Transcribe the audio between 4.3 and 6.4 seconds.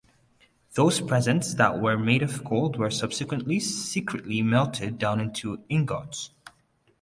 melted down into ingots.